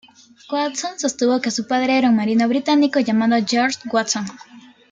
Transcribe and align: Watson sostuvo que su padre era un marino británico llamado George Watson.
Watson 0.49 0.97
sostuvo 0.97 1.39
que 1.41 1.51
su 1.51 1.67
padre 1.67 1.95
era 1.95 2.09
un 2.09 2.15
marino 2.15 2.47
británico 2.47 2.99
llamado 2.99 3.35
George 3.47 3.77
Watson. 3.93 4.25